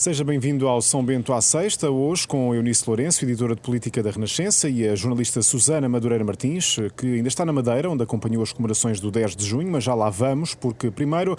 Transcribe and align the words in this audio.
Seja 0.00 0.24
bem-vindo 0.24 0.66
ao 0.66 0.80
São 0.80 1.04
Bento 1.04 1.30
à 1.30 1.42
Sexta, 1.42 1.90
hoje 1.90 2.26
com 2.26 2.54
Eunice 2.54 2.84
Lourenço, 2.86 3.22
editora 3.22 3.54
de 3.54 3.60
política 3.60 4.02
da 4.02 4.10
Renascença, 4.10 4.66
e 4.66 4.88
a 4.88 4.94
jornalista 4.94 5.42
Susana 5.42 5.90
Madureira 5.90 6.24
Martins, 6.24 6.78
que 6.96 7.16
ainda 7.16 7.28
está 7.28 7.44
na 7.44 7.52
Madeira, 7.52 7.90
onde 7.90 8.02
acompanhou 8.02 8.42
as 8.42 8.50
comemorações 8.50 8.98
do 8.98 9.10
10 9.10 9.36
de 9.36 9.44
junho, 9.44 9.70
mas 9.70 9.84
já 9.84 9.92
lá 9.92 10.08
vamos, 10.08 10.54
porque 10.54 10.90
primeiro 10.90 11.36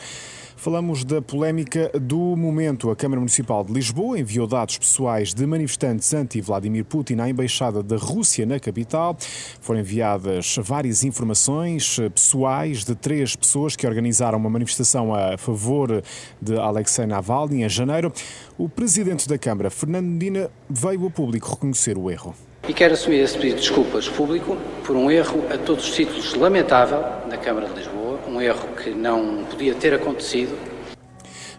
falamos 0.61 1.03
da 1.03 1.23
polémica 1.23 1.89
do 1.99 2.35
momento. 2.37 2.91
A 2.91 2.95
Câmara 2.95 3.19
Municipal 3.19 3.63
de 3.63 3.73
Lisboa 3.73 4.19
enviou 4.19 4.45
dados 4.45 4.77
pessoais 4.77 5.33
de 5.33 5.43
manifestantes 5.47 6.13
anti-Vladimir 6.13 6.85
Putin 6.85 7.15
à 7.15 7.27
Embaixada 7.27 7.81
da 7.81 7.97
Rússia 7.97 8.45
na 8.45 8.59
capital. 8.59 9.17
Foram 9.59 9.79
enviadas 9.79 10.57
várias 10.61 11.03
informações 11.03 11.97
pessoais 12.13 12.85
de 12.85 12.93
três 12.93 13.35
pessoas 13.35 13.75
que 13.75 13.87
organizaram 13.87 14.37
uma 14.37 14.51
manifestação 14.51 15.15
a 15.15 15.35
favor 15.35 16.03
de 16.39 16.55
Alexei 16.55 17.07
Navalny 17.07 17.63
em 17.63 17.69
janeiro. 17.69 18.13
O 18.61 18.69
presidente 18.69 19.27
da 19.27 19.39
Câmara, 19.39 19.71
Fernando 19.71 20.05
Medina, 20.05 20.51
veio 20.69 21.05
ao 21.05 21.09
público 21.09 21.49
reconhecer 21.49 21.97
o 21.97 22.11
erro. 22.11 22.35
E 22.69 22.71
quero 22.71 22.93
assumir 22.93 23.17
esse 23.17 23.35
pedido 23.35 23.55
de 23.55 23.61
desculpas 23.61 24.07
público 24.07 24.55
por 24.85 24.95
um 24.95 25.09
erro 25.09 25.43
a 25.51 25.57
todos 25.57 25.89
os 25.89 25.95
títulos 25.95 26.35
lamentável 26.35 26.99
na 27.27 27.37
Câmara 27.37 27.67
de 27.69 27.79
Lisboa, 27.79 28.19
um 28.27 28.39
erro 28.39 28.67
que 28.75 28.91
não 28.91 29.45
podia 29.45 29.73
ter 29.73 29.95
acontecido. 29.95 30.55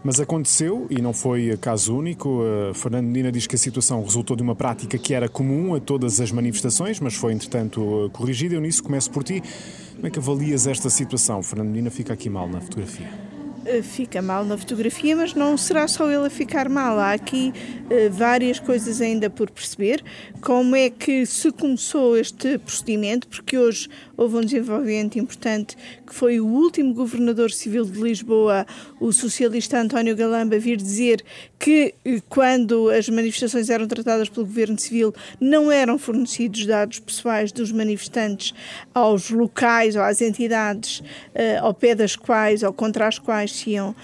Mas 0.05 0.20
aconteceu 0.20 0.87
e 0.88 1.02
não 1.02 1.12
foi 1.12 1.59
caso 1.61 1.97
único. 1.98 2.41
Uh, 2.41 2.73
Fernando 2.73 3.06
Medina 3.06 3.33
diz 3.33 3.48
que 3.48 3.56
a 3.56 3.59
situação 3.59 4.00
resultou 4.05 4.37
de 4.37 4.42
uma 4.45 4.55
prática 4.55 4.97
que 4.97 5.12
era 5.12 5.28
comum 5.28 5.75
a 5.75 5.80
todas 5.80 6.20
as 6.20 6.30
manifestações, 6.30 7.00
mas 7.00 7.14
foi 7.14 7.33
entretanto 7.33 8.11
corrigida. 8.12 8.55
Eu 8.55 8.61
nisso 8.61 8.80
começo 8.80 9.11
por 9.11 9.25
ti. 9.25 9.42
Como 9.97 10.06
é 10.06 10.11
que 10.11 10.20
avalias 10.20 10.69
esta 10.69 10.89
situação? 10.89 11.42
Fernando 11.42 11.70
Medina 11.70 11.91
fica 11.91 12.12
aqui 12.12 12.30
mal 12.30 12.48
na 12.48 12.61
fotografia. 12.61 13.31
Eh, 13.65 13.80
fica 13.80 14.21
mal 14.21 14.45
na 14.45 14.59
fotografia, 14.59 15.15
mas 15.15 15.34
não 15.34 15.57
será 15.57 15.87
só 15.87 16.11
ele 16.11 16.27
a 16.27 16.30
ficar 16.30 16.69
mal. 16.69 16.98
Há 16.98 17.12
aqui 17.12 17.53
uh, 17.84 18.11
várias 18.11 18.59
coisas 18.59 19.01
ainda 19.01 19.30
por 19.30 19.51
perceber. 19.51 20.03
Como 20.41 20.75
é 20.75 20.91
que 20.91 21.25
se 21.25 21.53
começou 21.53 22.17
este 22.17 22.59
procedimento? 22.59 23.28
Porque 23.28 23.56
hoje 23.56 23.89
houve 24.17 24.36
um 24.36 24.41
desenvolvimento 24.41 25.17
importante 25.17 25.77
que 26.05 26.12
foi 26.12 26.41
o 26.41 26.47
último 26.47 26.92
governador 26.92 27.53
civil 27.53 27.84
de 27.84 28.01
Lisboa, 28.01 28.67
o 28.98 29.12
socialista 29.12 29.79
António 29.79 30.17
Galamba, 30.17 30.58
vir 30.58 30.77
dizer 30.77 31.23
que 31.56 31.95
eh, 32.05 32.20
quando 32.29 32.91
as 32.91 33.08
manifestações 33.08 33.70
eram 33.70 33.86
tratadas 33.86 34.29
pelo 34.29 34.45
governo 34.45 34.79
civil 34.79 35.14
não 35.41 35.70
eram 35.70 35.98
fornecidos 35.98 36.67
dados 36.67 36.98
pessoais 36.98 37.53
dos 37.53 37.70
manifestantes 37.70 38.53
aos 38.92 39.31
locais 39.31 39.95
ou 39.95 40.03
às 40.03 40.20
entidades 40.20 41.03
ao 41.61 41.73
pé 41.73 41.95
das 41.95 42.17
quais 42.17 42.62
ou 42.62 42.73
contra 42.73 43.06
as 43.06 43.19
quais 43.19 43.52
se 43.53 43.70
iam 43.70 43.91
uh, 43.91 43.95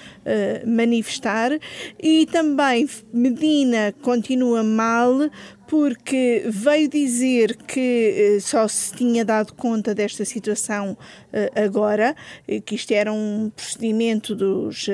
manifestar. 0.69 1.59
E 2.03 2.27
também 2.27 2.89
Medina 3.13 3.95
continua 4.03 4.63
mal 4.63 5.31
porque 5.69 6.45
veio 6.47 6.89
dizer 6.89 7.55
que 7.55 8.37
uh, 8.37 8.41
só 8.41 8.67
se 8.67 8.95
tinha 8.95 9.23
dado 9.23 9.53
conta 9.53 9.95
desta 9.95 10.25
situação 10.25 10.93
uh, 10.93 11.63
agora, 11.63 12.17
que 12.65 12.75
isto 12.75 12.91
era 12.93 13.13
um 13.13 13.53
procedimento 13.55 14.35
dos, 14.35 14.87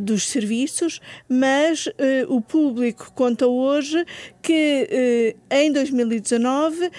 dos 0.00 0.28
serviços, 0.28 1.00
mas 1.28 1.88
o 2.28 2.40
público 2.40 3.10
conta 3.14 3.46
hoje 3.46 4.04
que 4.40 5.34
em 5.50 5.72
2019 5.72 6.90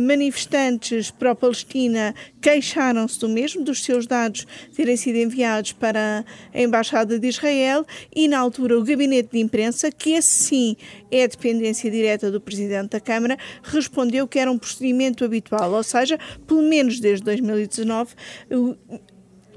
manifestantes 0.00 1.10
pró-Palestina 1.10 2.14
queixaram-se 2.40 3.18
do 3.18 3.28
mesmo, 3.28 3.64
dos 3.64 3.82
seus 3.82 4.06
dados 4.06 4.46
terem 4.74 4.96
sido 4.96 5.16
enviados 5.16 5.72
para 5.72 6.24
a 6.54 6.60
Embaixada 6.60 7.18
de 7.18 7.28
Israel 7.28 7.84
e, 8.14 8.28
na 8.28 8.38
altura, 8.38 8.78
o 8.78 8.84
gabinete 8.84 9.30
de 9.32 9.40
imprensa, 9.40 9.90
que 9.90 10.12
esse 10.12 10.44
sim 10.44 10.76
é 11.10 11.26
dependência 11.26 11.90
direta 11.90 12.11
do 12.18 12.40
Presidente 12.40 12.90
da 12.90 13.00
Câmara, 13.00 13.36
respondeu 13.62 14.26
que 14.26 14.38
era 14.38 14.50
um 14.50 14.58
procedimento 14.58 15.24
habitual, 15.24 15.72
ou 15.72 15.82
seja, 15.82 16.18
pelo 16.46 16.62
menos 16.62 17.00
desde 17.00 17.24
2019, 17.24 18.14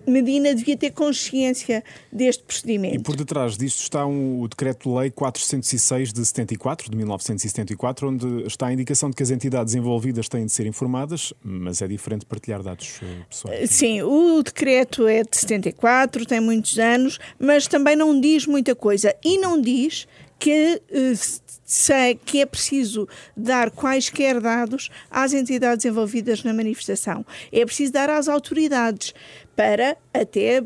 Medina 0.07 0.53
devia 0.53 0.77
ter 0.77 0.91
consciência 0.91 1.83
deste 2.11 2.44
procedimento. 2.44 2.95
E 2.95 2.99
por 2.99 3.15
detrás 3.15 3.57
disto 3.57 3.81
está 3.81 4.05
um, 4.05 4.41
o 4.41 4.47
Decreto-Lei 4.47 5.09
406 5.09 6.13
de 6.13 6.25
74, 6.25 6.89
de 6.89 6.97
1974, 6.97 8.09
onde 8.09 8.44
está 8.45 8.67
a 8.67 8.73
indicação 8.73 9.09
de 9.09 9.15
que 9.15 9.23
as 9.23 9.31
entidades 9.31 9.73
envolvidas 9.73 10.29
têm 10.29 10.45
de 10.45 10.51
ser 10.51 10.65
informadas, 10.65 11.33
mas 11.44 11.81
é 11.81 11.88
diferente 11.88 12.25
partilhar 12.25 12.61
dados 12.61 12.99
eh, 13.01 13.23
pessoais. 13.29 13.69
Sim, 13.71 14.01
o 14.03 14.44
decreto 14.44 15.07
é 15.07 15.23
de 15.23 15.38
74, 15.38 16.25
tem 16.25 16.39
muitos 16.39 16.77
anos, 16.77 17.19
mas 17.39 17.67
também 17.67 17.95
não 17.95 18.19
diz 18.19 18.45
muita 18.45 18.75
coisa. 18.75 19.15
E 19.23 19.38
não 19.39 19.59
diz 19.59 20.07
que 20.40 20.81
uh, 20.91 21.46
que 22.25 22.41
é 22.41 22.46
preciso 22.46 23.07
dar 23.35 23.72
quaisquer 23.72 24.40
dados 24.40 24.90
às 25.09 25.34
entidades 25.34 25.84
envolvidas 25.84 26.44
na 26.44 26.53
manifestação. 26.53 27.25
É 27.51 27.66
preciso 27.66 27.91
dar 27.91 28.09
às 28.09 28.28
autoridades 28.28 29.13
para 29.56 29.97
até 30.13 30.63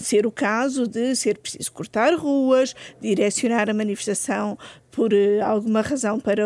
ser 0.00 0.26
o 0.26 0.32
caso 0.32 0.86
de 0.86 1.14
ser 1.14 1.38
preciso 1.38 1.70
cortar 1.72 2.14
ruas, 2.14 2.74
direcionar 3.00 3.68
a 3.68 3.74
manifestação 3.74 4.58
por 4.90 5.12
uh, 5.12 5.44
alguma 5.44 5.82
razão 5.82 6.18
para 6.18 6.42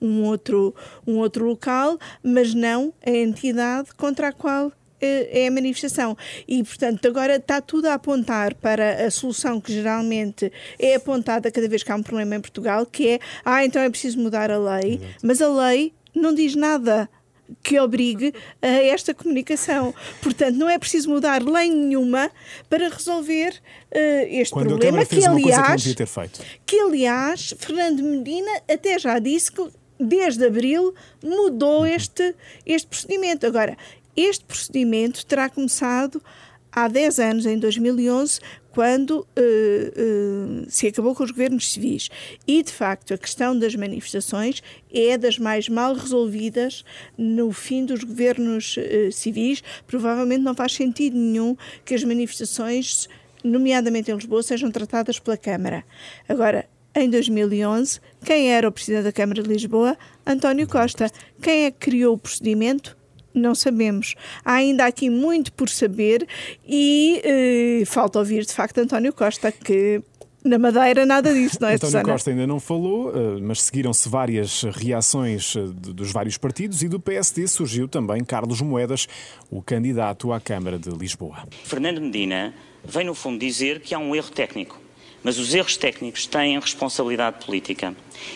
um 0.00 0.22
outro, 0.24 0.74
um 1.06 1.16
outro 1.16 1.46
local, 1.46 1.98
mas 2.22 2.54
não 2.54 2.92
a 3.04 3.10
entidade 3.10 3.92
contra 3.94 4.28
a 4.28 4.32
qual 4.32 4.72
é 5.00 5.46
a 5.46 5.50
manifestação. 5.50 6.16
E, 6.46 6.62
portanto, 6.62 7.06
agora 7.06 7.36
está 7.36 7.60
tudo 7.60 7.86
a 7.86 7.94
apontar 7.94 8.54
para 8.54 9.06
a 9.06 9.10
solução 9.10 9.60
que 9.60 9.72
geralmente 9.72 10.52
é 10.78 10.94
apontada 10.94 11.50
cada 11.50 11.68
vez 11.68 11.82
que 11.82 11.92
há 11.92 11.96
um 11.96 12.02
problema 12.02 12.36
em 12.36 12.40
Portugal, 12.40 12.84
que 12.86 13.08
é, 13.08 13.20
ah, 13.44 13.64
então 13.64 13.80
é 13.82 13.90
preciso 13.90 14.18
mudar 14.18 14.50
a 14.50 14.58
lei, 14.58 15.00
mas 15.22 15.40
a 15.40 15.48
lei 15.48 15.92
não 16.14 16.34
diz 16.34 16.54
nada 16.54 17.08
que 17.62 17.78
obrigue 17.78 18.34
a 18.60 18.66
esta 18.66 19.14
comunicação. 19.14 19.94
Portanto, 20.22 20.56
não 20.56 20.68
é 20.68 20.78
preciso 20.78 21.08
mudar 21.08 21.42
lei 21.42 21.70
nenhuma 21.70 22.30
para 22.68 22.88
resolver 22.88 23.50
uh, 23.50 23.98
este 24.28 24.52
Quando 24.52 24.68
problema 24.68 25.04
que 25.04 25.24
aliás, 25.24 25.82
que, 25.82 26.04
que 26.66 26.80
aliás 26.80 27.54
Fernando 27.58 28.02
Medina 28.02 28.50
até 28.68 28.98
já 28.98 29.18
disse 29.18 29.50
que 29.50 29.66
desde 29.98 30.46
abril 30.46 30.94
mudou 31.22 31.80
uhum. 31.80 31.86
este, 31.86 32.34
este 32.64 32.86
procedimento. 32.86 33.46
Agora, 33.46 33.76
este 34.18 34.44
procedimento 34.44 35.24
terá 35.24 35.48
começado 35.48 36.22
há 36.72 36.88
10 36.88 37.18
anos, 37.18 37.46
em 37.46 37.58
2011, 37.58 38.40
quando 38.70 39.20
uh, 39.20 39.24
uh, 39.24 40.66
se 40.68 40.86
acabou 40.86 41.14
com 41.14 41.24
os 41.24 41.30
governos 41.30 41.72
civis. 41.72 42.08
E, 42.46 42.62
de 42.62 42.72
facto, 42.72 43.14
a 43.14 43.18
questão 43.18 43.58
das 43.58 43.74
manifestações 43.74 44.62
é 44.92 45.16
das 45.16 45.38
mais 45.38 45.68
mal 45.68 45.94
resolvidas 45.94 46.84
no 47.16 47.52
fim 47.52 47.84
dos 47.84 48.04
governos 48.04 48.76
uh, 48.76 49.12
civis. 49.12 49.62
Provavelmente 49.86 50.42
não 50.42 50.54
faz 50.54 50.72
sentido 50.72 51.16
nenhum 51.16 51.56
que 51.84 51.94
as 51.94 52.04
manifestações, 52.04 53.08
nomeadamente 53.42 54.10
em 54.10 54.14
Lisboa, 54.14 54.42
sejam 54.42 54.70
tratadas 54.70 55.18
pela 55.18 55.36
Câmara. 55.36 55.84
Agora, 56.28 56.68
em 56.94 57.08
2011, 57.08 58.00
quem 58.24 58.52
era 58.52 58.68
o 58.68 58.72
Presidente 58.72 59.04
da 59.04 59.12
Câmara 59.12 59.42
de 59.42 59.48
Lisboa? 59.48 59.96
António 60.26 60.66
Costa. 60.66 61.08
Quem 61.40 61.66
é 61.66 61.70
que 61.70 61.78
criou 61.78 62.14
o 62.14 62.18
procedimento? 62.18 62.97
Não 63.34 63.54
sabemos. 63.54 64.14
Há 64.44 64.54
ainda 64.54 64.86
aqui 64.86 65.10
muito 65.10 65.52
por 65.52 65.68
saber 65.68 66.26
e 66.66 67.20
eh, 67.24 67.84
falta 67.86 68.18
ouvir 68.18 68.44
de 68.44 68.52
facto 68.52 68.78
António 68.78 69.12
Costa, 69.12 69.52
que 69.52 70.02
na 70.44 70.58
Madeira 70.58 71.04
nada 71.04 71.32
disso, 71.32 71.58
não 71.60 71.68
é, 71.68 71.74
António 71.74 71.90
Susana? 71.90 72.12
Costa 72.12 72.30
ainda 72.30 72.46
não 72.46 72.60
falou, 72.60 73.12
eh, 73.14 73.40
mas 73.40 73.62
seguiram-se 73.62 74.08
várias 74.08 74.62
reações 74.62 75.54
eh, 75.56 75.60
dos 75.66 76.12
vários 76.12 76.38
partidos 76.38 76.82
e 76.82 76.88
do 76.88 77.00
PSD 77.00 77.46
surgiu 77.46 77.88
também 77.88 78.24
Carlos 78.24 78.60
Moedas, 78.60 79.06
o 79.50 79.62
candidato 79.62 80.32
à 80.32 80.40
Câmara 80.40 80.78
de 80.78 80.90
Lisboa. 80.90 81.46
Fernando 81.64 82.00
Medina 82.00 82.54
vem 82.84 83.04
no 83.04 83.14
fundo 83.14 83.38
dizer 83.38 83.80
que 83.80 83.94
há 83.94 83.98
um 83.98 84.14
erro 84.14 84.30
técnico, 84.30 84.80
mas 85.22 85.38
os 85.38 85.54
erros 85.54 85.76
técnicos 85.76 86.26
têm 86.26 86.58
responsabilidade 86.58 87.44
política. 87.44 87.94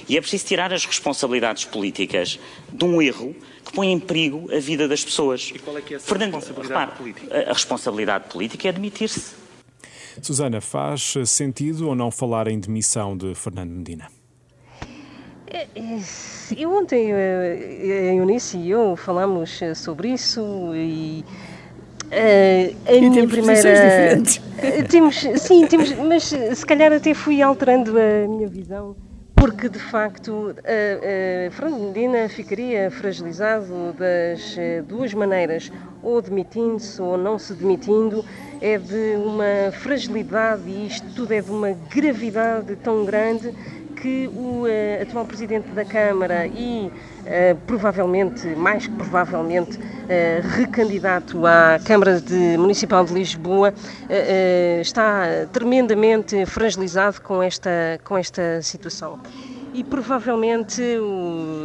E 0.08 0.16
é 0.16 0.20
preciso 0.20 0.46
tirar 0.46 0.72
as 0.72 0.84
responsabilidades 0.84 1.64
políticas 1.64 2.38
de 2.72 2.84
um 2.84 3.00
erro 3.00 3.34
que 3.64 3.72
põe 3.72 3.92
em 3.92 4.00
perigo 4.00 4.48
a 4.54 4.58
vida 4.58 4.88
das 4.88 5.04
pessoas. 5.04 5.52
E 5.54 5.58
qual 5.58 5.78
é 5.78 5.80
que 5.80 5.94
é 5.94 5.96
essa 5.96 6.06
Fernando, 6.06 6.34
responsabilidade 6.34 6.90
repare, 6.90 6.98
política? 6.98 7.50
A 7.50 7.52
responsabilidade 7.52 8.28
política 8.28 8.68
é 8.68 8.72
demitir-se. 8.72 9.34
Susana, 10.20 10.60
faz 10.60 11.14
sentido 11.26 11.88
ou 11.88 11.94
não 11.94 12.10
falar 12.10 12.48
em 12.48 12.58
demissão 12.58 13.16
de 13.16 13.34
Fernando 13.34 13.70
Medina? 13.70 14.08
É, 15.46 15.66
é, 15.74 16.00
eu 16.56 16.72
ontem, 16.74 17.12
eh, 17.12 18.10
a 18.10 18.14
Eunice 18.14 18.56
e 18.56 18.70
eu 18.70 18.96
falamos 18.96 19.60
sobre 19.76 20.08
isso 20.08 20.40
e 20.74 21.24
Uh, 22.12 22.76
a 22.86 22.92
e 22.92 23.00
minha 23.00 23.12
temos 23.14 23.32
primeira. 23.32 24.22
Temos, 24.88 25.16
sim, 25.38 25.66
temos, 25.66 25.92
mas 25.94 26.24
se 26.24 26.66
calhar 26.66 26.92
até 26.92 27.14
fui 27.14 27.42
alterando 27.42 27.98
a 27.98 28.28
minha 28.28 28.46
visão 28.46 28.94
porque 29.42 29.68
de 29.68 29.78
facto 29.80 30.54
a, 30.58 31.48
a 31.48 31.50
Fernando 31.50 31.88
Medina 31.88 32.28
ficaria 32.28 32.88
fragilizado 32.92 33.92
das 33.98 34.56
eh, 34.56 34.82
duas 34.82 35.12
maneiras, 35.12 35.72
ou 36.00 36.22
demitindo-se 36.22 37.02
ou 37.02 37.18
não 37.18 37.40
se 37.40 37.52
demitindo, 37.52 38.24
é 38.60 38.78
de 38.78 39.16
uma 39.16 39.72
fragilidade 39.72 40.62
e 40.68 40.86
isto 40.86 41.04
tudo 41.16 41.32
é 41.32 41.40
de 41.40 41.50
uma 41.50 41.72
gravidade 41.92 42.76
tão 42.76 43.04
grande 43.04 43.52
que 44.00 44.28
o 44.28 44.62
uh, 44.62 45.02
atual 45.02 45.24
Presidente 45.24 45.68
da 45.70 45.84
Câmara 45.84 46.46
e 46.46 46.88
provavelmente, 47.66 48.46
mais 48.48 48.86
que 48.86 48.94
provavelmente, 48.94 49.78
uh, 49.78 50.48
recandidato 50.56 51.46
à 51.46 51.78
Câmara 51.84 52.20
de 52.20 52.56
Municipal 52.58 53.04
de 53.04 53.14
Lisboa, 53.14 53.72
está 54.80 55.46
tremendamente 55.52 56.44
fragilizado 56.46 57.20
com 57.20 57.42
esta, 57.42 58.00
com 58.04 58.18
esta 58.18 58.60
situação. 58.62 59.20
E 59.74 59.82
provavelmente 59.82 60.82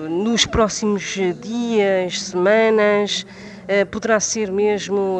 nos 0.10 0.46
próximos 0.46 1.04
dias, 1.42 2.22
semanas, 2.22 3.26
poderá 3.92 4.20
ser 4.20 4.52
mesmo 4.52 5.20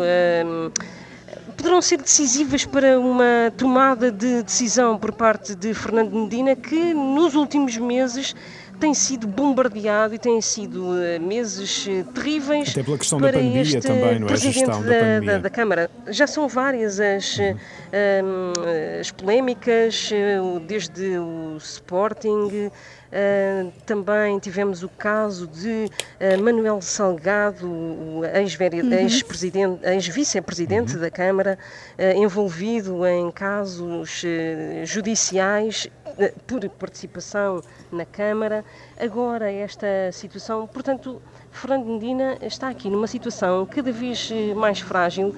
poderão 1.58 1.82
ser 1.82 1.98
decisivas 1.98 2.66
para 2.66 3.00
uma 3.00 3.52
tomada 3.58 4.12
de 4.12 4.44
decisão 4.44 4.98
por 4.98 5.12
parte 5.12 5.56
de 5.56 5.74
Fernando 5.74 6.14
Medina, 6.14 6.56
que 6.56 6.94
nos 6.94 7.34
últimos 7.34 7.76
meses 7.78 8.36
tem 8.80 8.94
sido 8.94 9.28
bombardeado 9.28 10.14
e 10.14 10.20
têm 10.20 10.40
sido 10.42 10.84
uh, 10.84 11.22
meses 11.22 11.88
uh, 11.88 12.04
terríveis 12.14 12.70
Até 12.70 12.84
pela 12.84 12.98
questão 12.98 13.20
para 13.20 13.32
da 13.32 13.38
pandemia 13.38 13.62
este 13.62 13.80
também, 13.80 14.20
não 14.20 14.28
é? 14.28 14.30
presidente 14.30 14.66
da, 14.66 14.80
da, 14.80 15.20
da, 15.20 15.38
da, 15.40 15.50
Câmara. 15.50 15.90
Já 16.08 16.28
são 16.28 16.48
várias 16.48 17.00
as, 17.00 17.38
uhum. 17.38 17.54
uh, 17.54 19.00
as 19.00 19.12
polémicas, 19.12 20.12
desde 20.68 21.18
o 21.18 21.58
Sporting, 21.58 22.70
Uh, 23.08 23.72
também 23.86 24.38
tivemos 24.38 24.84
o 24.84 24.90
caso 24.90 25.48
de 25.48 25.86
uh, 25.90 26.44
Manuel 26.44 26.82
Salgado, 26.82 27.66
o 27.66 28.22
ex-vice-presidente 28.26 29.86
uhum. 29.86 29.94
ex 29.94 30.94
uhum. 30.94 31.00
da 31.00 31.10
Câmara, 31.10 31.58
uh, 31.98 32.18
envolvido 32.18 33.08
em 33.08 33.32
casos 33.32 34.24
judiciais 34.84 35.88
por 36.46 36.68
participação 36.70 37.62
na 37.92 38.06
Câmara. 38.06 38.64
Agora, 39.00 39.52
esta 39.52 40.12
situação, 40.12 40.68
portanto, 40.68 41.22
Fernando 41.52 41.86
Medina 41.86 42.38
está 42.42 42.70
aqui 42.70 42.90
numa 42.90 43.08
situação 43.08 43.66
cada 43.66 43.92
vez 43.92 44.32
mais 44.56 44.80
frágil 44.80 45.36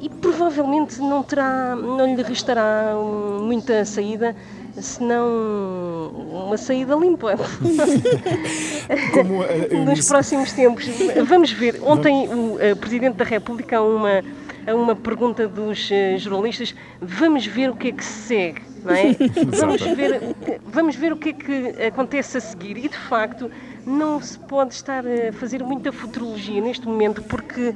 e 0.00 0.08
provavelmente 0.08 0.98
não 1.00 1.22
terá, 1.22 1.74
não 1.76 2.14
lhe 2.14 2.22
restará 2.22 2.94
muita 3.40 3.84
saída 3.84 4.34
senão 4.82 6.08
uma 6.08 6.56
saída 6.56 6.94
limpa. 6.94 7.36
Como, 9.12 9.40
uh, 9.40 9.84
Nos 9.84 10.08
próximos 10.08 10.52
tempos. 10.52 10.86
Vamos 11.26 11.52
ver. 11.52 11.80
Ontem 11.82 12.28
o 12.28 12.56
uh, 12.56 12.76
Presidente 12.76 13.16
da 13.16 13.24
República, 13.24 13.78
a 13.78 13.82
uma, 13.82 14.22
a 14.66 14.74
uma 14.74 14.96
pergunta 14.96 15.46
dos 15.46 15.90
uh, 15.90 16.18
jornalistas, 16.18 16.74
vamos 17.00 17.46
ver 17.46 17.70
o 17.70 17.76
que 17.76 17.88
é 17.88 17.92
que 17.92 18.04
se 18.04 18.26
segue. 18.26 18.73
Não 18.84 18.94
é? 18.94 19.16
vamos, 19.56 19.80
ver, 19.82 20.20
vamos 20.64 20.96
ver 20.96 21.12
o 21.12 21.16
que 21.16 21.30
é 21.30 21.32
que 21.32 21.82
acontece 21.86 22.36
a 22.36 22.40
seguir. 22.40 22.76
E 22.76 22.88
de 22.88 22.96
facto, 22.96 23.50
não 23.86 24.20
se 24.20 24.38
pode 24.38 24.74
estar 24.74 25.04
a 25.06 25.32
fazer 25.32 25.62
muita 25.62 25.90
futurologia 25.90 26.60
neste 26.60 26.86
momento, 26.86 27.22
porque 27.22 27.74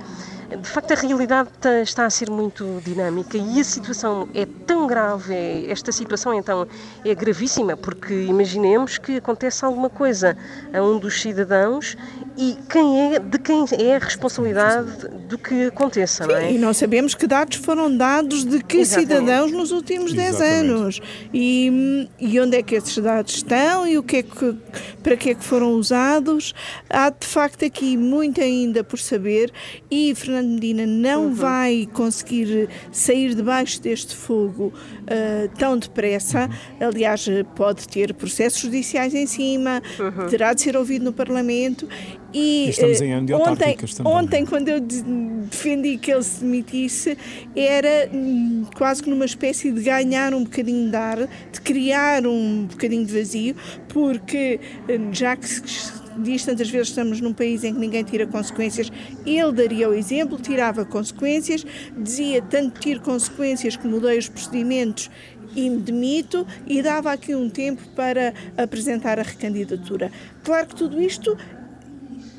de 0.57 0.69
facto, 0.69 0.93
a 0.93 0.95
realidade 0.95 1.51
está 1.83 2.07
a 2.07 2.11
ser 2.11 2.31
muito 2.31 2.81
dinâmica 2.85 3.37
e 3.37 3.61
a 3.61 3.65
situação 3.65 4.29
é 4.35 4.47
tão 4.47 4.87
grave, 4.87 5.35
é, 5.35 5.71
esta 5.71 5.93
situação 5.93 6.33
então 6.33 6.67
é 7.05 7.15
gravíssima, 7.15 7.77
porque 7.77 8.15
imaginemos 8.23 8.97
que 8.97 9.17
acontece 9.17 9.65
alguma 9.65 9.91
coisa 9.91 10.37
a 10.73 10.83
um 10.83 10.99
dos 10.99 11.21
cidadãos 11.21 11.97
e 12.37 12.57
quem 12.71 13.15
é, 13.15 13.19
de 13.19 13.39
quem 13.39 13.65
é 13.73 13.97
a 13.97 13.99
responsabilidade 13.99 15.09
do 15.29 15.37
que 15.37 15.67
aconteça, 15.67 16.25
Sim, 16.25 16.31
não 16.31 16.37
é? 16.37 16.53
E 16.53 16.59
nós 16.59 16.77
sabemos 16.77 17.15
que 17.15 17.27
dados 17.27 17.59
foram 17.59 17.95
dados 17.95 18.45
de 18.45 18.63
que 18.63 18.79
Exatamente. 18.79 19.13
cidadãos 19.13 19.53
nos 19.53 19.71
últimos 19.71 20.15
10 20.15 20.41
anos 20.41 21.01
e, 21.35 22.09
e 22.19 22.41
onde 22.41 22.57
é 22.57 22.63
que 22.63 22.75
esses 22.75 22.97
dados 22.97 23.35
estão 23.35 23.87
e 23.87 23.99
o 23.99 24.03
que 24.03 24.19
é 24.19 24.23
que, 24.23 24.57
para 25.03 25.17
que 25.17 25.31
é 25.31 25.35
que 25.35 25.45
foram 25.45 25.73
usados. 25.73 26.55
Há 26.89 27.11
de 27.11 27.27
facto 27.27 27.65
aqui 27.65 27.97
muito 27.97 28.41
ainda 28.41 28.83
por 28.83 28.99
saber 28.99 29.53
e 29.91 30.15
Fernando 30.15 30.38
Fernando 30.39 30.55
Medina 30.55 30.87
não 30.87 31.27
uhum. 31.27 31.35
vai 31.35 31.89
conseguir 31.93 32.69
sair 32.93 33.35
debaixo 33.35 33.81
deste 33.83 34.15
fogo 34.15 34.73
uh, 34.73 35.49
tão 35.59 35.77
depressa. 35.77 36.49
Uhum. 36.81 36.89
Aliás, 36.89 37.27
pode 37.57 37.89
ter 37.89 38.15
processos 38.15 38.61
judiciais 38.61 39.15
em 39.15 39.27
cima, 39.27 39.83
uhum. 39.99 40.29
terá 40.29 40.53
de 40.53 40.63
ser 40.63 40.77
ouvido 40.77 41.05
no 41.05 41.13
Parlamento. 41.13 41.89
E, 42.33 42.67
e 42.67 42.71
estamos 42.71 43.01
em 43.01 43.13
ano 43.13 43.27
de 43.27 43.35
ontem, 43.35 43.77
também. 43.77 44.13
Ontem, 44.13 44.47
quando 44.47 44.69
eu 44.69 44.81
defendi 44.81 45.97
que 45.97 46.13
ele 46.13 46.23
se 46.23 46.41
demitisse, 46.41 47.17
era 47.57 48.09
hum, 48.13 48.67
quase 48.77 49.03
que 49.03 49.09
numa 49.09 49.25
espécie 49.25 49.73
de 49.73 49.81
ganhar 49.81 50.35
um 50.35 50.45
bocadinho 50.45 50.91
de 50.91 50.97
ar, 50.97 51.17
de 51.17 51.61
criar 51.63 52.27
um 52.27 52.67
bocadinho 52.67 53.05
de 53.05 53.13
vazio, 53.13 53.57
porque 53.89 54.61
hum, 54.89 55.09
já 55.13 55.35
que 55.37 55.49
se 55.49 55.98
diz 56.19 56.45
tantas 56.45 56.69
vezes 56.69 56.89
estamos 56.89 57.21
num 57.21 57.33
país 57.33 57.65
em 57.65 57.73
que 57.73 57.81
ninguém 57.81 58.05
tira 58.05 58.27
consequências, 58.27 58.91
ele 59.25 59.53
daria 59.53 59.89
o 59.89 59.95
exemplo, 59.95 60.39
tirava 60.39 60.85
consequências, 60.85 61.65
dizia 61.97 62.43
tanto 62.43 62.81
tiro 62.81 63.01
consequências 63.01 63.77
que 63.77 63.87
mudei 63.87 64.19
os 64.19 64.29
procedimentos 64.29 65.11
e 65.55 65.71
me 65.71 65.79
demito 65.79 66.47
e 66.67 66.83
dava 66.83 67.13
aqui 67.13 67.35
um 67.35 67.49
tempo 67.49 67.83
para 67.95 68.35
apresentar 68.57 69.19
a 69.19 69.23
recandidatura. 69.23 70.11
Claro 70.45 70.67
que 70.67 70.75
tudo 70.77 71.01
isto 71.01 71.37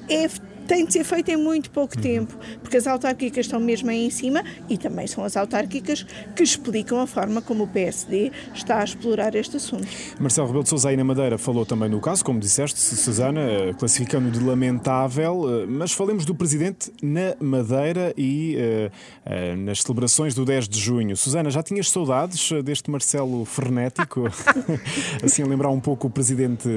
é 0.07 0.27
tem 0.69 0.85
de 0.85 0.93
ser 0.93 1.03
feito 1.03 1.29
em 1.29 1.35
muito 1.35 1.71
pouco 1.71 1.95
uhum. 1.95 2.01
tempo, 2.01 2.37
porque 2.61 2.77
as 2.77 2.85
autárquicas 2.85 3.47
estão 3.47 3.59
mesmo 3.59 3.89
aí 3.89 4.05
em 4.05 4.09
cima 4.11 4.43
e 4.69 4.77
também 4.77 5.07
são 5.07 5.23
as 5.23 5.35
autárquicas 5.35 6.05
que 6.35 6.43
explicam 6.43 7.01
a 7.01 7.07
forma 7.07 7.41
como 7.41 7.63
o 7.63 7.67
PSD 7.67 8.31
está 8.53 8.79
a 8.79 8.83
explorar 8.83 9.33
este 9.33 9.57
assunto. 9.57 9.87
Marcelo 10.19 10.45
Rebelo 10.45 10.63
de 10.63 10.69
Sousa 10.69 10.89
aí 10.89 10.95
na 10.95 11.03
Madeira 11.03 11.39
falou 11.39 11.65
também 11.65 11.89
no 11.89 11.99
caso, 11.99 12.23
como 12.23 12.39
disseste, 12.39 12.79
Susana, 12.79 13.41
eh, 13.41 13.73
classificando 13.73 14.29
de 14.29 14.39
lamentável, 14.39 15.63
eh, 15.63 15.65
mas 15.65 15.91
falemos 15.91 16.23
do 16.23 16.35
Presidente 16.35 16.91
na 17.01 17.35
Madeira 17.39 18.13
e 18.15 18.55
uh, 18.55 18.91
uh, 19.25 19.57
nas 19.57 19.81
celebrações 19.81 20.35
do 20.35 20.45
10 20.45 20.69
de 20.69 20.79
junho. 20.79 21.17
Susana, 21.17 21.49
já 21.49 21.63
tinhas 21.63 21.89
saudades 21.89 22.51
deste 22.63 22.91
Marcelo 22.91 23.43
frenético? 23.43 24.25
assim 25.23 25.41
a 25.41 25.47
lembrar 25.47 25.69
um 25.69 25.79
pouco 25.79 26.05
o 26.05 26.09
Presidente 26.11 26.69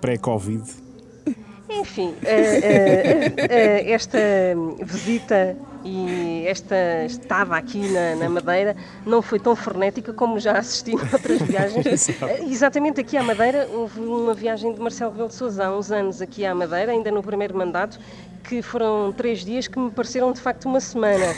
pré-Covid? 0.00 0.89
Enfim, 1.70 2.14
eh, 2.24 2.60
eh, 2.62 3.34
eh, 3.48 3.92
esta 3.92 4.18
visita 4.82 5.56
e 5.84 6.44
esta 6.46 7.04
estada 7.06 7.56
aqui 7.56 7.88
na, 7.90 8.16
na, 8.16 8.28
Madeira 8.28 8.76
não 9.06 9.22
foi 9.22 9.38
tão 9.38 9.54
frenética 9.54 10.12
como 10.12 10.38
já 10.38 10.58
assisti 10.58 10.92
a 10.98 11.12
outras 11.12 11.40
viagens. 11.42 12.08
Exatamente 12.42 13.00
aqui 13.00 13.16
à 13.16 13.22
Madeira 13.22 13.68
houve 13.72 14.00
uma 14.00 14.34
viagem 14.34 14.74
de 14.74 14.80
Marcelo 14.80 15.12
Rebelo 15.12 15.28
de 15.28 15.34
Sousa 15.34 15.66
há 15.66 15.76
uns 15.76 15.92
anos 15.92 16.20
aqui 16.20 16.44
à 16.44 16.54
Madeira, 16.54 16.90
ainda 16.90 17.10
no 17.10 17.22
primeiro 17.22 17.56
mandato, 17.56 18.00
que 18.42 18.60
foram 18.62 19.12
três 19.12 19.44
dias 19.44 19.68
que 19.68 19.78
me 19.78 19.90
pareceram 19.90 20.32
de 20.32 20.40
facto 20.40 20.66
uma 20.66 20.80
semana. 20.80 21.34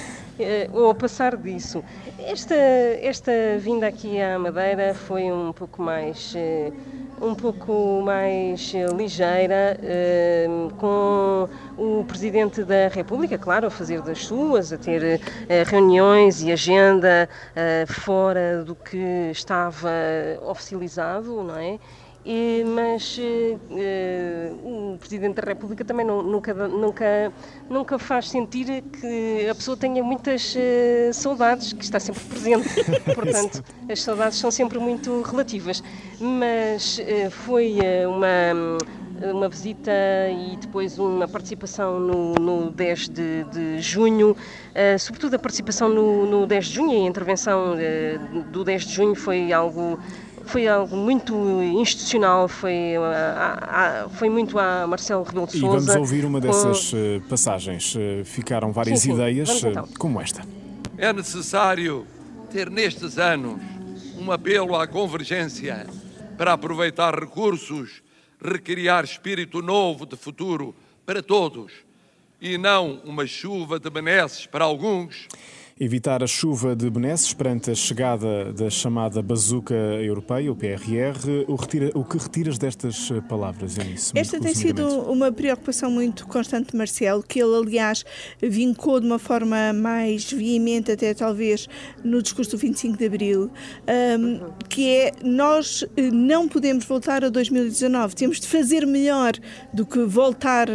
Ou 0.73 0.91
a 0.91 0.95
passar 0.95 1.37
disso. 1.37 1.85
Esta, 2.19 2.55
esta 2.55 3.33
vinda 3.59 3.87
aqui 3.87 4.21
à 4.21 4.39
Madeira 4.39 4.95
foi 4.95 5.31
um 5.31 5.53
pouco 5.53 5.83
mais 5.83 6.35
um 7.23 7.37
pouco 7.37 8.03
mais 8.05 8.73
eh, 8.75 8.87
ligeira, 8.87 9.79
eh, 9.81 10.47
com 10.77 11.49
o 11.79 12.05
Presidente 12.05 12.65
da 12.65 12.89
República, 12.89 13.39
claro, 13.39 13.69
a 13.69 13.71
fazer 13.71 14.03
das 14.03 14.25
suas, 14.25 14.73
a 14.73 14.77
ter 14.77 15.21
eh, 15.49 15.63
reuniões 15.65 16.43
e 16.43 16.51
agenda 16.51 17.29
fora 17.87 18.65
do 18.65 18.75
que 18.75 19.31
estava 19.31 19.91
oficializado, 20.43 21.43
não 21.45 21.57
é? 21.57 21.79
E, 22.25 22.65
mas 22.65 23.19
uh, 23.19 24.92
Presidente 25.13 25.43
da 25.43 25.43
República 25.43 25.85
também 25.85 26.07
não, 26.07 26.23
nunca, 26.23 26.55
nunca, 26.55 27.33
nunca 27.69 27.99
faz 27.99 28.31
sentir 28.31 28.81
que 28.81 29.47
a 29.47 29.55
pessoa 29.55 29.77
tenha 29.77 30.03
muitas 30.03 30.55
uh, 30.55 31.13
saudades, 31.13 31.75
que 31.75 31.85
está 31.85 32.01
sempre 32.01 32.23
presente. 32.25 32.67
Portanto, 33.15 33.63
as 33.91 34.01
saudades 34.01 34.39
são 34.39 34.51
sempre 34.51 34.79
muito 34.79 35.21
relativas. 35.21 35.85
Mas 36.19 36.99
uh, 36.99 37.31
foi 37.31 37.77
uma, 38.07 39.31
uma 39.35 39.49
visita 39.51 39.93
e 40.31 40.57
depois 40.57 40.99
uma 40.99 41.29
participação 41.29 42.01
no, 42.01 42.33
no 42.33 42.71
10 42.71 43.09
de, 43.11 43.45
de 43.45 43.81
junho, 43.83 44.31
uh, 44.31 44.99
sobretudo 44.99 45.35
a 45.35 45.39
participação 45.39 45.91
no, 45.91 46.25
no 46.25 46.47
10 46.47 46.65
de 46.65 46.75
junho 46.75 47.03
e 47.03 47.05
a 47.05 47.09
intervenção 47.09 47.75
uh, 47.75 48.43
do 48.45 48.65
10 48.65 48.85
de 48.87 48.95
junho 48.95 49.15
foi 49.15 49.53
algo 49.53 49.99
foi 50.45 50.69
algo 50.69 50.97
muito 50.97 51.35
institucional, 51.63 52.49
foi, 52.49 52.97
a, 52.97 54.05
a, 54.05 54.09
foi 54.11 54.29
muito 54.29 54.59
a 54.59 54.87
Marcelo 54.87 55.23
Rebelo 55.23 55.47
de 55.47 55.59
Sousa. 55.59 55.77
E 55.77 55.87
vamos 55.87 55.97
ouvir 55.97 56.25
uma 56.25 56.41
dessas 56.41 56.91
com... 56.91 56.97
Eh, 56.97 57.21
passagens. 57.29 57.95
Eh, 57.97 58.25
ficaram 58.25 58.73
várias 58.73 59.01
sim, 59.01 59.11
sim. 59.11 59.15
ideias, 59.15 59.65
então. 59.65 59.89
como 59.99 60.21
esta. 60.21 60.43
É 60.99 61.13
necessário 61.13 62.07
ter 62.51 62.71
nestes 62.71 63.19
anos 63.19 63.61
um 64.19 64.31
apelo 64.31 64.77
à 64.77 64.87
convergência 64.87 65.87
para 66.37 66.53
aproveitar 66.53 67.19
recursos, 67.19 68.03
recriar 68.43 69.05
espírito 69.05 69.63
novo 69.63 70.07
de 70.07 70.17
futuro 70.17 70.75
para 71.05 71.23
todos 71.23 71.73
e 72.41 72.59
não 72.59 73.01
uma 73.05 73.27
chuva 73.27 73.79
de 73.79 73.89
benesses 73.89 74.47
para 74.47 74.65
alguns 74.65 75.29
Evitar 75.81 76.23
a 76.23 76.27
chuva 76.27 76.77
de 76.77 76.89
benesses 76.91 77.33
perante 77.33 77.71
a 77.71 77.75
chegada 77.75 78.53
da 78.53 78.69
chamada 78.69 79.23
bazuca 79.23 79.75
europeia, 79.75 80.53
o 80.53 80.57
PRR. 80.57 81.45
O, 81.49 81.55
retira, 81.57 81.91
o 81.95 82.05
que 82.05 82.19
retiras 82.19 82.59
destas 82.59 83.11
palavras, 83.29 83.79
Eunice? 83.79 84.13
Esta 84.15 84.39
tem 84.39 84.55
sido 84.55 84.87
uma 85.11 85.33
preocupação 85.33 85.91
muito 85.91 86.27
constante 86.27 86.73
de 86.73 86.77
Marcelo, 86.77 87.23
que 87.23 87.41
ele, 87.41 87.57
aliás, 87.57 88.05
vincou 88.41 89.01
de 89.01 89.07
uma 89.07 89.19
forma 89.19 89.73
mais 89.73 90.31
veemente, 90.33 90.93
até 90.93 91.15
talvez 91.15 91.69
no 92.05 92.23
discurso 92.23 92.53
do 92.53 92.59
25 92.59 92.99
de 92.99 93.07
Abril, 93.07 93.51
um, 94.21 94.41
que 94.69 94.89
é 94.89 95.13
nós 95.25 95.85
eh, 95.97 96.11
não 96.11 96.49
podemos 96.49 96.85
voltar 96.85 97.25
a 97.25 97.29
2019, 97.29 98.15
temos 98.15 98.41
de 98.41 98.47
fazer 98.47 98.87
melhor 98.87 99.33
do 99.73 99.87
que 99.87 100.01
voltar 100.05 100.69
uh, 100.69 100.73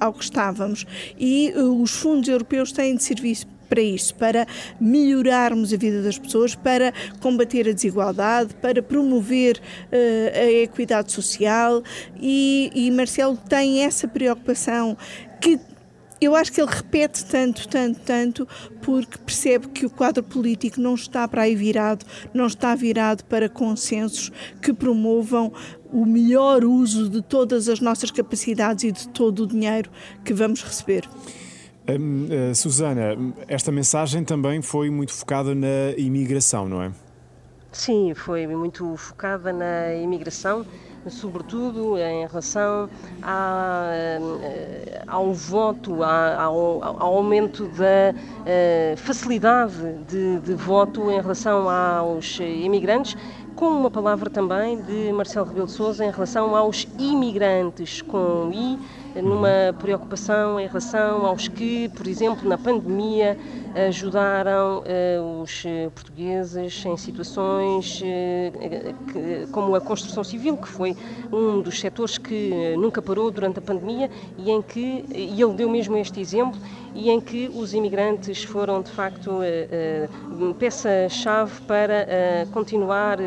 ao 0.00 0.12
que 0.12 0.24
estávamos. 0.24 0.84
E 1.18 1.52
uh, 1.56 1.82
os 1.82 1.92
fundos 1.92 2.28
europeus 2.28 2.72
têm 2.72 2.96
de 2.96 3.02
servir 3.02 3.38
para 3.70 3.80
isso, 3.80 4.14
para 4.16 4.46
melhorarmos 4.80 5.72
a 5.72 5.76
vida 5.76 6.02
das 6.02 6.18
pessoas, 6.18 6.56
para 6.56 6.92
combater 7.20 7.68
a 7.68 7.72
desigualdade, 7.72 8.52
para 8.56 8.82
promover 8.82 9.56
uh, 9.56 10.38
a 10.38 10.50
equidade 10.62 11.12
social 11.12 11.82
e, 12.20 12.70
e 12.74 12.90
Marcelo 12.90 13.36
tem 13.48 13.84
essa 13.84 14.08
preocupação 14.08 14.96
que 15.40 15.58
eu 16.20 16.36
acho 16.36 16.52
que 16.52 16.60
ele 16.60 16.70
repete 16.70 17.24
tanto, 17.24 17.66
tanto, 17.66 18.00
tanto, 18.00 18.48
porque 18.82 19.16
percebe 19.16 19.68
que 19.68 19.86
o 19.86 19.90
quadro 19.90 20.22
político 20.22 20.78
não 20.78 20.94
está 20.94 21.26
para 21.26 21.42
aí 21.42 21.54
virado, 21.54 22.04
não 22.34 22.46
está 22.46 22.74
virado 22.74 23.24
para 23.24 23.48
consensos 23.48 24.30
que 24.60 24.70
promovam 24.72 25.50
o 25.90 26.04
melhor 26.04 26.62
uso 26.62 27.08
de 27.08 27.22
todas 27.22 27.70
as 27.70 27.80
nossas 27.80 28.10
capacidades 28.10 28.84
e 28.84 28.92
de 28.92 29.08
todo 29.08 29.44
o 29.44 29.46
dinheiro 29.46 29.90
que 30.22 30.34
vamos 30.34 30.62
receber. 30.62 31.08
Uh, 31.96 32.54
Susana, 32.54 33.16
esta 33.48 33.72
mensagem 33.72 34.24
também 34.24 34.62
foi 34.62 34.90
muito 34.90 35.12
focada 35.12 35.54
na 35.54 35.92
imigração, 35.96 36.68
não 36.68 36.82
é? 36.82 36.90
Sim, 37.72 38.14
foi 38.14 38.48
muito 38.48 38.96
focada 38.96 39.52
na 39.52 39.94
imigração, 39.94 40.66
sobretudo 41.08 41.96
em 41.98 42.26
relação 42.26 42.90
a, 43.22 43.90
eh, 43.92 45.02
ao 45.06 45.32
voto, 45.32 46.02
ao, 46.02 46.82
ao, 46.82 47.02
aumento 47.02 47.68
da 47.68 48.12
uh, 48.12 48.96
facilidade 48.96 49.74
de, 50.08 50.40
de 50.40 50.54
voto 50.54 51.10
em 51.12 51.20
relação 51.20 51.70
aos 51.70 52.40
imigrantes 52.40 53.16
com 53.54 53.68
uma 53.68 53.90
palavra 53.90 54.30
também 54.30 54.80
de 54.82 55.12
Marcelo 55.12 55.46
Rebelo 55.46 55.66
de 55.66 55.72
Sousa 55.72 56.04
em 56.04 56.10
relação 56.10 56.56
aos 56.56 56.88
imigrantes 56.98 58.02
com 58.02 58.50
I 58.52 58.78
numa 59.16 59.74
preocupação 59.78 60.60
em 60.60 60.66
relação 60.66 61.26
aos 61.26 61.48
que, 61.48 61.88
por 61.90 62.06
exemplo, 62.06 62.48
na 62.48 62.56
pandemia 62.56 63.36
ajudaram 63.88 64.78
uh, 64.80 65.42
os 65.42 65.62
portugueses 65.94 66.84
em 66.84 66.96
situações 66.96 68.02
que, 69.12 69.46
como 69.52 69.74
a 69.74 69.80
construção 69.80 70.24
civil, 70.24 70.56
que 70.56 70.68
foi 70.68 70.96
um 71.32 71.60
dos 71.60 71.78
setores 71.78 72.18
que 72.18 72.74
nunca 72.76 73.00
parou 73.00 73.30
durante 73.30 73.58
a 73.58 73.62
pandemia 73.62 74.10
e 74.38 74.50
em 74.50 74.60
que, 74.60 75.04
e 75.14 75.40
ele 75.40 75.54
deu 75.54 75.68
mesmo 75.68 75.96
este 75.96 76.20
exemplo, 76.20 76.60
e 76.92 77.08
em 77.08 77.20
que 77.20 77.48
os 77.54 77.72
imigrantes 77.72 78.42
foram 78.42 78.82
de 78.82 78.90
facto 78.90 79.38
peça-chave 80.58 81.60
para 81.62 82.06
continuar, 82.52 83.18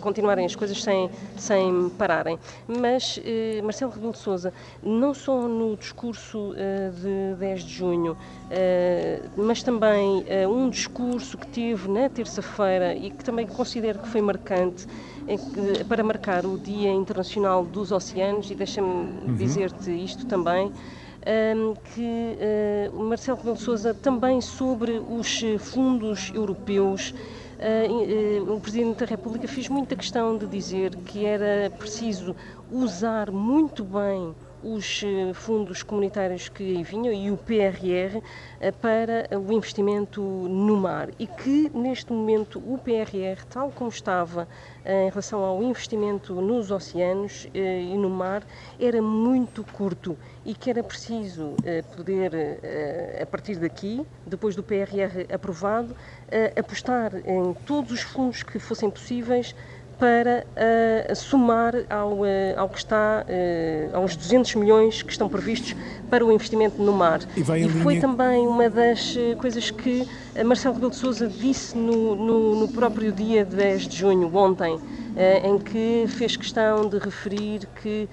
continuarem 0.00 0.46
as 0.46 0.56
coisas 0.56 0.82
sem, 0.82 1.10
sem 1.36 1.90
pararem. 1.98 2.38
Mas 2.66 3.20
Marcelo 3.62 3.92
Rebelo 3.92 4.12
de 4.12 4.18
Sousa 4.18 4.52
não 4.82 5.12
só 5.12 5.39
só 5.40 5.48
no 5.48 5.74
discurso 5.76 6.50
uh, 6.50 6.54
de 7.00 7.36
10 7.38 7.62
de 7.62 7.72
junho, 7.72 8.12
uh, 8.12 9.30
mas 9.36 9.62
também 9.62 10.22
uh, 10.22 10.50
um 10.50 10.68
discurso 10.68 11.38
que 11.38 11.46
teve 11.46 11.88
na 11.88 12.10
terça-feira 12.10 12.94
e 12.94 13.10
que 13.10 13.24
também 13.24 13.46
considero 13.46 14.00
que 14.00 14.08
foi 14.08 14.20
marcante 14.20 14.86
para 15.88 16.02
marcar 16.02 16.44
o 16.44 16.58
Dia 16.58 16.90
Internacional 16.90 17.64
dos 17.64 17.92
Oceanos, 17.92 18.50
e 18.50 18.54
deixa-me 18.54 18.88
uhum. 18.88 19.34
dizer-te 19.36 19.90
isto 19.90 20.26
também. 20.26 20.66
Um, 20.66 20.72
ehm, 21.26 21.74
que 21.94 22.38
uh, 22.90 23.02
Marcelo 23.04 23.36
Rebelo 23.36 23.56
de 23.56 23.62
Sousa 23.62 23.92
também 23.92 24.40
sobre 24.40 24.92
os 24.92 25.42
fundos 25.58 26.32
europeus 26.34 27.14
uh, 27.60 28.50
uh, 28.50 28.56
o 28.56 28.60
Presidente 28.60 29.00
da 29.00 29.06
República 29.06 29.46
fez 29.46 29.68
muita 29.68 29.94
questão 29.94 30.36
de 30.36 30.46
dizer 30.46 30.96
que 30.96 31.26
era 31.26 31.70
preciso 31.70 32.34
usar 32.72 33.30
muito 33.30 33.84
bem 33.84 34.34
os 34.62 35.02
eh, 35.04 35.32
fundos 35.32 35.82
comunitários 35.82 36.48
que 36.48 36.62
aí 36.76 36.82
vinham 36.82 37.12
e 37.12 37.30
o 37.30 37.36
PRR 37.36 38.22
eh, 38.60 38.70
para 38.70 39.28
o 39.38 39.52
investimento 39.52 40.20
no 40.22 40.76
mar. 40.76 41.08
E 41.18 41.26
que 41.26 41.70
neste 41.74 42.12
momento 42.12 42.58
o 42.58 42.78
PRR, 42.78 43.44
tal 43.48 43.70
como 43.70 43.90
estava 43.90 44.46
eh, 44.84 45.06
em 45.06 45.10
relação 45.10 45.42
ao 45.42 45.62
investimento 45.62 46.34
nos 46.34 46.70
oceanos 46.70 47.48
e 47.54 47.96
no 47.96 48.10
mar, 48.10 48.42
era 48.78 49.00
muito 49.00 49.64
curto 49.64 50.16
e 50.44 50.54
que 50.54 50.70
era 50.70 50.82
preciso 50.82 51.54
poder, 51.96 52.32
a 53.20 53.26
partir 53.26 53.56
daqui, 53.56 54.04
depois 54.26 54.56
do 54.56 54.62
PRR 54.62 55.26
aprovado, 55.32 55.94
apostar 56.58 57.12
em 57.26 57.52
todos 57.66 57.92
os 57.92 58.00
fundos 58.00 58.42
que 58.42 58.58
fossem 58.58 58.90
possíveis 58.90 59.54
para 60.00 60.46
uh, 60.56 61.14
somar 61.14 61.74
ao, 61.90 62.20
uh, 62.20 62.24
ao 62.56 62.70
que 62.70 62.78
está, 62.78 63.26
uh, 63.28 63.96
aos 63.96 64.16
200 64.16 64.54
milhões 64.54 65.02
que 65.02 65.12
estão 65.12 65.28
previstos 65.28 65.76
para 66.08 66.24
o 66.24 66.32
investimento 66.32 66.82
no 66.82 66.92
mar. 66.94 67.20
E, 67.36 67.40
e 67.40 67.68
foi 67.68 67.94
linha... 67.94 68.00
também 68.00 68.46
uma 68.46 68.70
das 68.70 69.14
coisas 69.38 69.70
que 69.70 70.08
Marcelo 70.44 70.74
Rebelo 70.74 70.90
de 70.90 70.96
Sousa 70.96 71.28
disse 71.28 71.76
no, 71.76 72.16
no, 72.16 72.60
no 72.60 72.68
próprio 72.68 73.12
dia 73.12 73.44
10 73.44 73.88
de 73.88 73.98
junho, 73.98 74.34
ontem, 74.34 74.80
em 75.44 75.58
que 75.58 76.04
fez 76.08 76.36
questão 76.36 76.88
de 76.88 76.98
referir 76.98 77.66
que 77.82 78.08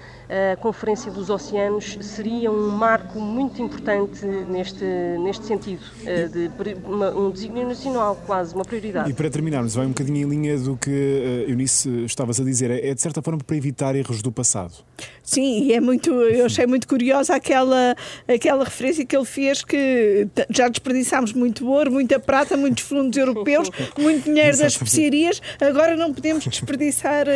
a 0.52 0.56
Conferência 0.56 1.10
dos 1.10 1.30
Oceanos 1.30 1.96
seria 2.02 2.50
um 2.50 2.68
marco 2.68 3.18
muito 3.18 3.62
importante 3.62 4.26
neste, 4.26 4.84
neste 4.84 5.46
sentido, 5.46 5.82
eh, 6.04 6.28
de 6.28 6.50
uma, 6.84 7.10
um 7.10 7.30
desígnio 7.30 7.66
nacional, 7.66 8.20
quase, 8.26 8.54
uma 8.54 8.64
prioridade. 8.64 9.10
E 9.10 9.14
para 9.14 9.30
terminarmos, 9.30 9.74
vai 9.74 9.86
um 9.86 9.90
bocadinho 9.90 10.26
em 10.26 10.30
linha 10.30 10.58
do 10.58 10.76
que, 10.76 10.90
uh, 10.90 11.50
Eunice, 11.50 12.04
estavas 12.04 12.40
a 12.40 12.44
dizer, 12.44 12.70
é 12.70 12.94
de 12.94 13.00
certa 13.00 13.22
forma 13.22 13.40
para 13.42 13.56
evitar 13.56 13.94
erros 13.94 14.20
do 14.20 14.30
passado. 14.30 14.74
Sim, 15.22 15.64
e 15.64 15.72
é 15.72 15.80
muito, 15.80 16.10
eu 16.10 16.46
achei 16.46 16.66
muito 16.66 16.86
curiosa 16.86 17.34
aquela, 17.34 17.96
aquela 18.26 18.64
referência 18.64 19.04
que 19.04 19.16
ele 19.16 19.26
fez 19.26 19.62
que 19.62 20.28
já 20.50 20.68
desperdiçámos 20.68 21.32
muito 21.32 21.66
ouro, 21.68 21.90
muita 21.92 22.18
prata, 22.18 22.56
muitos 22.56 22.84
fundos 22.84 23.16
europeus, 23.16 23.70
muito 23.98 24.24
dinheiro 24.24 24.56
das 24.56 24.72
especiarias, 24.72 25.40
agora 25.60 25.96
não 25.96 26.12
podemos 26.12 26.44
desperdiçar 26.44 26.87
desperdiçar 26.88 27.26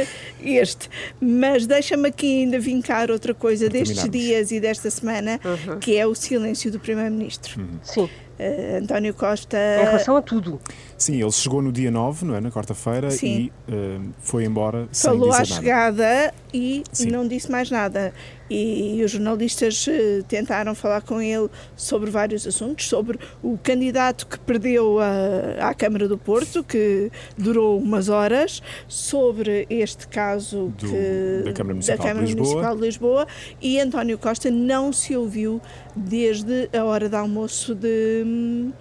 este. 0.43 0.89
Mas 1.21 1.67
deixa-me 1.67 2.09
aqui 2.09 2.43
ainda 2.43 2.59
vincar 2.59 3.11
outra 3.11 3.35
coisa 3.35 3.69
destes 3.69 4.09
dias 4.09 4.51
e 4.51 4.59
desta 4.59 4.91
semana, 4.91 5.41
uhum. 5.45 5.79
que 5.79 5.97
é 5.97 6.07
o 6.07 6.15
silêncio 6.15 6.71
do 6.71 6.81
Primeiro-Ministro. 6.81 7.61
Uhum. 7.61 7.79
Sim. 7.83 8.09
Uh, 8.39 8.83
António 8.83 9.15
Costa. 9.15 9.57
Em 9.57 9.85
relação 9.85 10.17
a 10.17 10.23
tudo. 10.23 10.61
Sim, 10.97 11.21
ele 11.21 11.31
chegou 11.31 11.63
no 11.63 11.71
dia 11.71 11.91
9, 11.91 12.25
não 12.25 12.35
é? 12.35 12.41
Na 12.41 12.51
quarta-feira 12.51 13.09
e 13.23 13.53
uh, 13.69 14.11
foi 14.21 14.45
embora 14.45 14.89
Falou 14.93 15.33
sem 15.33 15.43
dizer 15.43 15.55
à 15.55 15.57
chegada 15.57 16.35
e 16.53 16.83
Sim. 16.91 17.11
não 17.11 17.29
disse 17.29 17.51
mais 17.51 17.71
nada. 17.71 18.13
E, 18.53 18.99
e 18.99 19.05
os 19.05 19.11
jornalistas 19.11 19.87
uh, 19.87 20.23
tentaram 20.29 20.75
falar 20.75 21.03
com 21.03 21.21
ele 21.21 21.49
sobre 21.75 22.11
vários 22.11 22.47
assuntos, 22.47 22.87
sobre 22.87 23.19
o 23.43 23.57
candidato 23.57 24.27
que 24.27 24.39
perdeu 24.39 24.99
a, 25.01 25.71
à 25.71 25.75
Câmara 25.75 26.07
do 26.07 26.19
Porto, 26.19 26.63
que 26.63 27.11
durou 27.37 27.79
umas 27.79 28.09
horas, 28.09 28.63
sobre 28.87 29.67
este 29.71 30.07
caso 30.07 30.73
do, 30.77 30.87
que, 30.87 31.43
da 31.45 31.53
Câmara, 31.53 31.75
Municipal, 31.75 31.97
da 31.97 32.05
Câmara 32.05 32.27
de 32.27 32.35
Municipal 32.37 32.77
de 32.77 32.83
Lisboa. 32.83 33.27
E 33.61 33.81
António 33.81 34.19
Costa 34.19 34.51
não 34.51 34.93
se 34.93 35.17
ouviu 35.17 35.61
desde 35.97 36.69
a 36.77 36.85
hora 36.85 37.09
de 37.09 37.17
almoço 37.17 37.75
de 37.75 38.73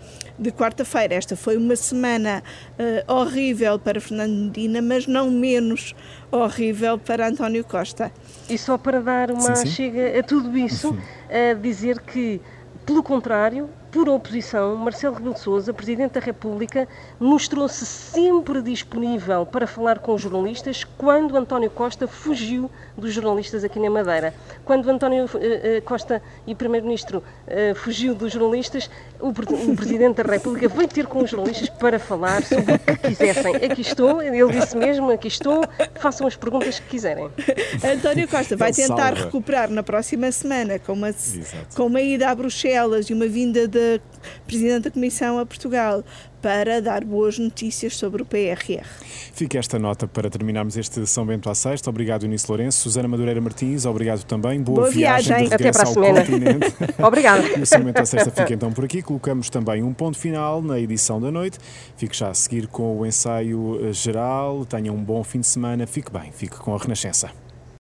de 0.42 0.52
quarta-feira. 0.52 1.14
Esta 1.14 1.36
foi 1.36 1.56
uma 1.56 1.76
semana 1.76 2.44
uh, 2.80 3.14
horrível 3.14 3.78
para 3.78 4.02
Fernando 4.02 4.34
Medina, 4.34 4.82
mas 4.82 5.06
não 5.06 5.30
menos 5.30 5.94
horrível 6.32 6.98
para 6.98 7.28
António 7.28 7.64
Costa. 7.64 8.12
E 8.50 8.58
só 8.58 8.78
para 8.78 9.02
dar 9.02 9.32
uma 9.32 9.56
sim, 9.56 9.66
sim. 9.66 9.72
chega 9.72 10.20
a 10.20 10.24
tudo 10.24 10.58
isso, 10.58 10.98
a 11.30 11.54
dizer 11.54 12.00
que, 12.00 12.42
pelo 12.86 13.04
contrário, 13.04 13.70
por 13.92 14.08
oposição, 14.08 14.76
Marcelo 14.78 15.16
Rebelo 15.16 15.34
de 15.34 15.42
Sousa, 15.42 15.74
Presidente 15.74 16.14
da 16.14 16.20
República, 16.22 16.88
mostrou-se 17.20 17.86
sempre 17.86 18.62
disponível 18.62 19.46
para 19.46 19.68
falar 19.68 20.00
com 20.00 20.14
os 20.14 20.22
jornalistas 20.22 20.86
quando 20.98 21.36
António 21.36 21.70
Costa 21.70 22.08
fugiu 22.08 22.72
dos 22.98 23.14
jornalistas 23.14 23.64
aqui 23.64 23.80
na 23.80 23.90
Madeira. 23.90 24.34
Quando 24.64 24.90
António 24.90 25.26
uh, 25.26 25.82
Costa 25.84 26.22
e 26.48 26.56
Primeiro-Ministro 26.56 27.20
uh, 27.20 27.76
fugiu 27.76 28.16
dos 28.16 28.32
jornalistas, 28.32 28.90
o, 29.20 29.34
Presidente 29.76 30.24
da 30.24 30.32
República 30.32 30.70
veio 30.70 30.88
ter 30.88 31.06
com 31.06 31.24
os 31.24 31.30
jornalistas 31.30 31.70
para 31.70 32.00
falar 32.00 32.44
sobre 32.44 32.76
o 32.76 32.80
que 32.80 32.96
quisessem. 33.10 33.56
Aqui 33.58 33.82
estou, 33.82 34.22
ele 34.22 34.52
disse 34.54 34.78
mesmo, 34.78 35.12
aqui 35.12 35.28
estou, 35.28 35.64
façam 35.96 36.26
as 36.28 36.36
perguntas 36.36 36.80
que 36.80 36.88
quiserem. 36.88 37.30
António 37.84 38.28
Costa 38.28 38.56
vai 38.56 38.72
tentar 38.72 39.14
recuperar 39.14 39.70
na 39.70 39.84
próxima 39.84 40.32
semana 40.32 40.80
com 40.80 40.94
uma, 40.94 41.14
com 41.76 41.88
uma 41.88 42.02
ida 42.02 42.30
a 42.30 42.36
Bruxelas 42.36 43.10
e 43.10 43.14
uma 43.14 43.28
vinda 43.28 43.68
da 43.82 44.00
Presidente 44.46 44.84
da 44.84 44.92
Comissão 44.92 45.40
a 45.40 45.46
Portugal 45.46 46.04
para 46.42 46.82
dar 46.82 47.04
boas 47.04 47.38
notícias 47.38 47.96
sobre 47.96 48.22
o 48.22 48.26
PRR. 48.26 48.84
Fica 49.34 49.60
esta 49.60 49.78
nota 49.78 50.08
para 50.08 50.30
terminarmos 50.30 50.76
este 50.76 51.06
São 51.06 51.26
Bento 51.26 51.50
à 51.50 51.56
Sexta. 51.56 51.90
Obrigado, 51.90 52.24
Eunice 52.24 52.46
Lourenço. 52.50 52.80
Susana 52.80 53.08
Madureira 53.08 53.40
Martins, 53.40 53.86
obrigado 53.86 54.24
também. 54.24 54.62
Boa, 54.62 54.82
Boa 54.82 54.92
viagem. 54.92 55.36
viagem 55.38 55.54
Até 55.54 55.72
para 55.72 55.84
a 55.84 55.86
semana. 55.86 56.22
Obrigada. 57.08 57.48
E 57.48 57.62
o 57.62 57.66
São 57.66 57.84
Bento 57.84 58.02
à 58.02 58.06
Sexta 58.06 58.32
fica 58.32 58.54
então 58.54 58.72
por 58.72 58.86
aqui. 58.86 59.02
Colocamos 59.02 59.50
também 59.50 59.84
um 59.84 59.94
ponto 59.94 60.18
final 60.18 60.62
na 60.62 60.80
edição 60.80 61.22
da 61.22 61.32
noite. 61.32 61.60
Fique 61.96 62.16
já 62.16 62.30
a 62.30 62.34
seguir 62.34 62.68
com 62.68 62.98
o 63.00 63.06
ensaio 63.06 63.94
geral. 63.94 64.66
Tenha 64.66 64.92
um 64.92 65.04
bom 65.04 65.24
fim 65.24 65.42
de 65.42 65.48
semana. 65.48 65.86
Fique 65.86 66.12
bem. 66.12 66.32
Fique 66.32 66.58
com 66.58 66.74
a 66.74 66.78
Renascença. 66.78 67.51